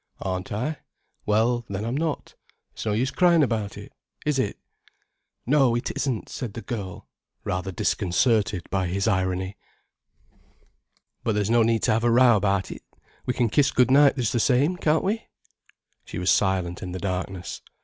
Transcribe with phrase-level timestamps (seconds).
[0.25, 0.79] _""Aren't I?
[1.27, 2.33] Well, then I'm not.
[2.73, 3.93] It's no use crying about it,
[4.25, 4.57] is it?"
[5.45, 7.07] "No, it isn't," said the girl,
[7.43, 9.57] rather disconcerted by his irony.
[11.23, 12.81] "But there's no need to have a row about it.
[13.27, 15.27] We can kiss good night just the same, can't we?"
[16.03, 17.61] She was silent in the darkness.